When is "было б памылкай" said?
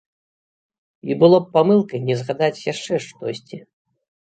1.25-2.03